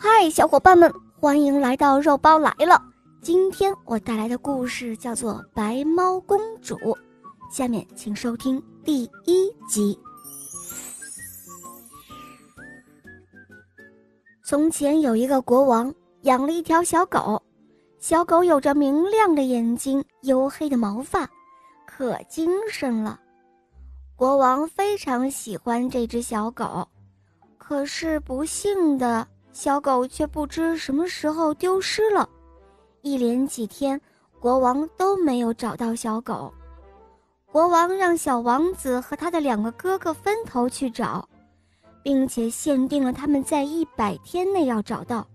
[0.00, 2.80] 嗨，小伙伴们，欢迎来到肉包来了。
[3.20, 6.76] 今天我带来的故事叫做《白猫公主》，
[7.50, 9.98] 下面请收听第一集。
[14.44, 15.92] 从前有一个国王，
[16.22, 17.42] 养了一条小狗，
[17.98, 21.28] 小狗有着明亮的眼睛、黝黑的毛发，
[21.84, 23.18] 可精神了。
[24.14, 26.86] 国王非常喜欢这只小狗，
[27.56, 29.26] 可是不幸的。
[29.58, 32.28] 小狗却不知什么时候丢失了，
[33.02, 34.00] 一连几天，
[34.38, 36.54] 国王都没有找到小狗。
[37.50, 41.28] 国王让小王子和他的两个哥哥分头去找，
[42.04, 45.26] 并且限定了他们在一百天内要找到。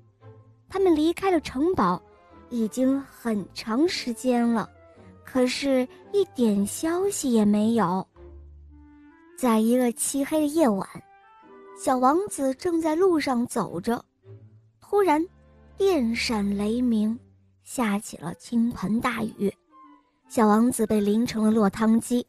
[0.69, 2.01] 他们离开了城堡，
[2.49, 4.69] 已经很长时间了，
[5.25, 8.07] 可是一点消息也没有。
[9.37, 10.87] 在一个漆黑的夜晚，
[11.77, 14.01] 小王子正在路上走着。
[14.93, 15.27] 突然，
[15.75, 17.19] 电闪雷鸣，
[17.63, 19.51] 下起了倾盆大雨，
[20.29, 22.23] 小王子被淋成了落汤鸡。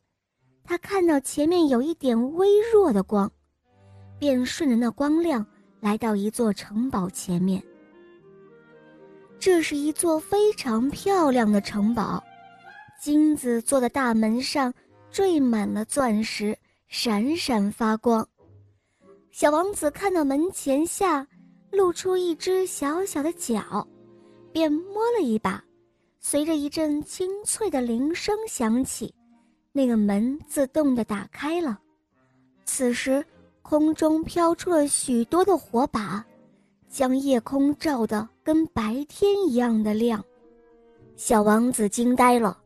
[0.64, 3.30] 他看到前面有一点微弱的光，
[4.18, 5.44] 便顺着那光亮
[5.80, 7.62] 来到一座城堡前面。
[9.38, 12.24] 这是一座非常漂亮的城堡，
[12.98, 14.72] 金子做的大门上
[15.10, 18.26] 缀满了钻石，闪闪发光。
[19.30, 21.28] 小王子看到门前下。
[21.74, 23.86] 露出一只小小的脚，
[24.52, 25.62] 便摸了一把，
[26.20, 29.12] 随着一阵清脆的铃声响起，
[29.72, 31.78] 那个门自动的打开了。
[32.64, 33.24] 此时，
[33.62, 36.24] 空中飘出了许多的火把，
[36.88, 40.24] 将夜空照得跟白天一样的亮。
[41.16, 42.58] 小王子惊呆了，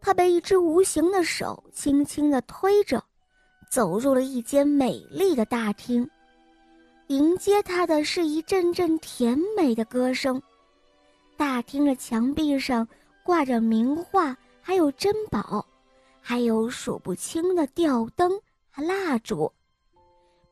[0.00, 3.02] 他被一只无形的手轻轻地推着，
[3.70, 6.08] 走入了一间美丽的大厅。
[7.08, 10.40] 迎接他的是一阵阵甜美的歌声，
[11.36, 12.88] 大厅的墙壁上
[13.22, 15.64] 挂着名画，还有珍宝，
[16.20, 18.32] 还有数不清的吊灯
[18.70, 19.52] 和蜡烛。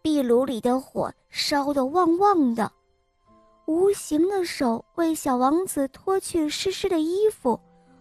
[0.03, 2.71] 壁炉里的火烧得旺旺的，
[3.67, 7.59] 无形的手为小王子脱去湿湿的衣服，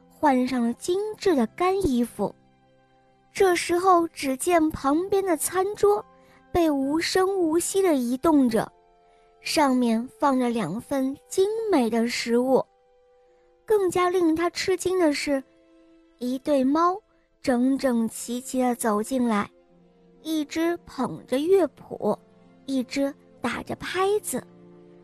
[0.09, 2.35] 换上了精致的干衣服。
[3.31, 6.03] 这时候，只见旁边的餐桌。
[6.51, 8.71] 被无声无息地移动着，
[9.41, 12.63] 上面放着两份精美的食物。
[13.65, 15.41] 更加令他吃惊的是，
[16.17, 17.01] 一对猫
[17.41, 19.49] 整整齐齐地走进来，
[20.21, 22.17] 一只捧着乐谱，
[22.65, 24.43] 一只打着拍子，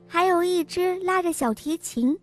[0.05, 2.17] 还有一只拉着小提琴。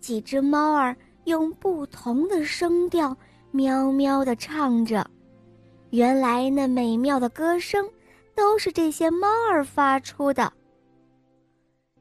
[0.00, 3.16] 几只猫儿用不同的声调
[3.50, 5.04] 喵喵地唱着。
[5.90, 7.88] 原来那美妙的歌声。
[8.34, 10.52] 都是这些猫儿发出的。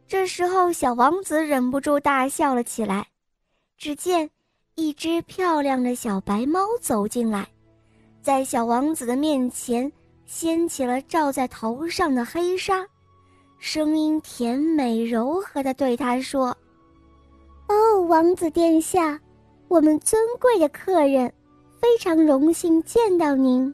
[0.07, 3.07] 这时候，小王子忍不住大笑了起来。
[3.77, 4.29] 只见
[4.75, 7.47] 一只漂亮的小白猫走进来，
[8.21, 9.91] 在小王子的面前
[10.25, 12.85] 掀起了罩在头上的黑纱，
[13.57, 16.55] 声音甜美柔和地对他说
[17.67, 19.19] ：“哦，王子殿下，
[19.67, 21.33] 我们尊贵的客人，
[21.81, 23.73] 非常荣幸见到您。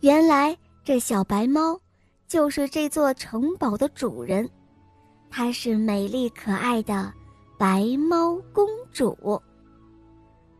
[0.00, 1.78] 原来。”这小白猫
[2.26, 4.48] 就是这座城堡的主人，
[5.28, 7.12] 她是美丽可爱的
[7.58, 9.40] 白猫公主。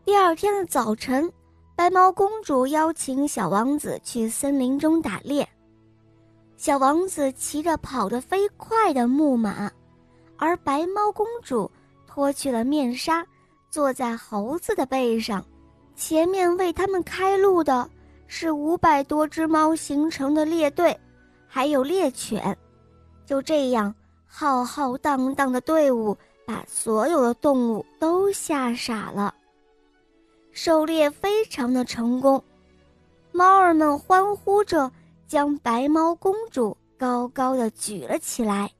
[0.05, 1.31] 第二天的早晨，
[1.75, 5.47] 白猫公主邀请小王子去森林中打猎。
[6.55, 9.71] 小王子骑着跑得飞快的木马，
[10.37, 11.69] 而白猫公主
[12.05, 13.25] 脱去了面纱，
[13.71, 15.43] 坐在猴子的背上，
[15.95, 17.89] 前面为他们开路的。
[18.33, 20.97] 是五百多只猫形成的猎队，
[21.49, 22.57] 还有猎犬。
[23.25, 23.93] 就这样，
[24.25, 29.35] 浩浩荡荡的队伍把所有的动物都吓傻了。
[30.53, 32.41] 狩猎非常的成功，
[33.33, 34.89] 猫儿们欢呼着
[35.27, 38.71] 将白猫公主高高的举了起来。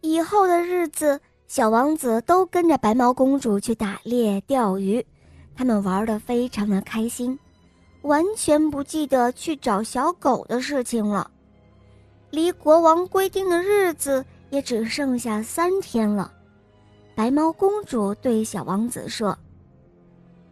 [0.00, 5.04] 以后的日子，小王子都跟着白猫公主去打猎、钓鱼，
[5.54, 7.38] 他们玩的非常的开心。
[8.06, 11.28] 完全不记得去找小狗的事情了，
[12.30, 16.32] 离国王规定的日子也只剩下三天了。
[17.16, 19.36] 白猫公主对小王子说：“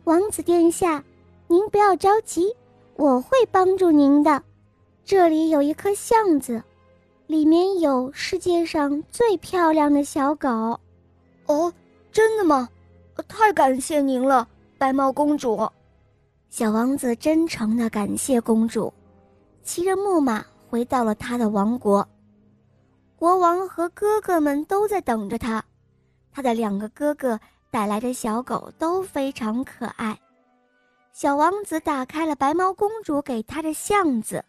[0.03, 1.03] 王子殿下，
[1.47, 2.53] 您不要着急，
[2.97, 4.43] 我会帮助您的。
[5.05, 6.61] 这里有一颗巷子，
[7.29, 10.49] 里面有世界上最漂亮的小狗。”
[11.47, 11.73] 哦，
[12.11, 12.69] 真的吗？
[13.29, 15.71] 太感谢您了，白猫公主。
[16.57, 18.95] 小王子真诚地感谢公主，
[19.65, 22.09] 骑着木马回到了他的王国。
[23.17, 25.61] 国王和哥哥们都在等着他。
[26.31, 27.37] 他的两个哥哥
[27.73, 30.17] 带来的小狗都非常可爱。
[31.13, 34.45] 小王子打开了白毛公主给他的巷子，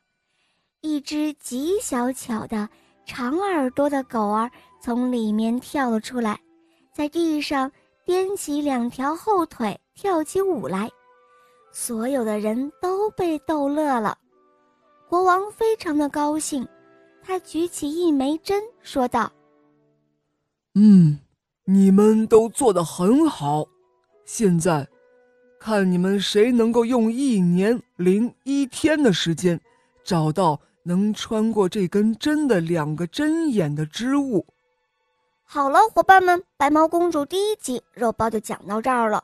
[0.81, 2.69] 一只极小巧的
[3.07, 4.48] 长耳朵的狗儿
[4.80, 6.40] 从里面跳了出来，
[6.94, 7.72] 在地上
[8.06, 10.88] 颠起两条后腿，跳起舞来。
[11.77, 14.18] 所有的人都被逗乐了。
[15.10, 16.66] 国王非常的高兴，
[17.22, 19.30] 他举起一枚针，说道
[20.74, 21.19] ：“嗯，
[21.66, 23.66] 你们都做得很好。
[24.24, 24.88] 现在，
[25.60, 29.60] 看你们谁能够用一年零一天的时间，
[30.01, 34.45] 找到能穿过这根针的两个针眼的织物。”
[35.44, 39.21] 好了，伙伴们，《白毛公主》第一集肉包就讲到这儿了。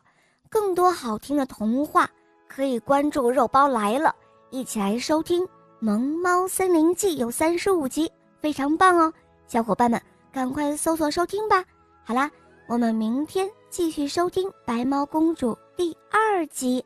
[0.49, 2.11] 更多好听的童话，
[2.53, 4.13] 可以关注“肉包来了”，
[4.51, 5.41] 一起来收听。
[5.79, 8.11] 《萌猫森林记》有三十五集，
[8.41, 9.11] 非常棒哦！
[9.47, 9.99] 小伙伴们，
[10.33, 11.63] 赶快搜索收听吧。
[12.03, 12.29] 好啦，
[12.67, 16.83] 我们明天继续收听《白猫公主》第二集。